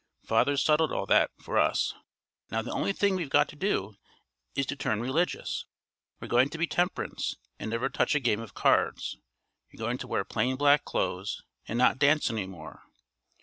Father's 0.25 0.63
settled 0.65 0.91
all 0.91 1.05
that 1.05 1.29
for 1.39 1.59
us. 1.59 1.93
Now 2.49 2.63
the 2.63 2.71
only 2.71 2.91
thing 2.91 3.15
we've 3.15 3.29
got 3.29 3.47
to 3.49 3.55
do 3.55 3.97
is 4.55 4.65
to 4.65 4.75
turn 4.75 4.99
religious. 4.99 5.65
We're 6.19 6.27
going 6.27 6.49
to 6.49 6.57
be 6.57 6.65
temp'rance, 6.65 7.35
and 7.59 7.69
never 7.69 7.87
touch 7.87 8.15
a 8.15 8.19
game 8.19 8.39
of 8.41 8.55
cards. 8.55 9.17
You're 9.69 9.77
going 9.85 9.99
to 9.99 10.07
wear 10.07 10.23
plain 10.25 10.55
black 10.55 10.85
clothes 10.85 11.43
and 11.67 11.77
not 11.77 11.99
dance 11.99 12.31
any 12.31 12.47
more. 12.47 12.81